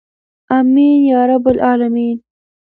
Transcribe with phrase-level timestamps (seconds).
[0.57, 2.17] امین یا رب العالمین.